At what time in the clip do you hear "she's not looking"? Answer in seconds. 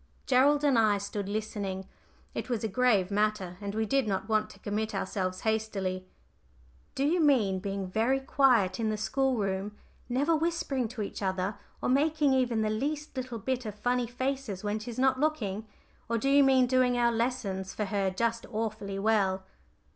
14.79-15.67